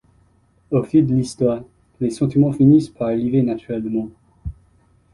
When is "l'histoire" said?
1.13-1.61